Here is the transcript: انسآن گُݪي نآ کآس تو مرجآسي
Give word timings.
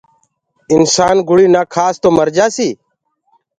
انسآن 0.75 1.15
گُݪي 1.27 1.47
نآ 1.53 1.61
کآس 1.73 1.95
تو 2.01 2.09
مرجآسي 2.17 2.69